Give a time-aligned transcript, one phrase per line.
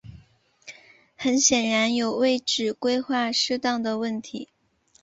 [1.15, 4.49] 很显然有位置规划失当的问题。